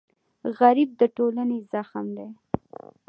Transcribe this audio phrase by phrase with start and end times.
[0.59, 2.29] غریب د ټولنې زخم دی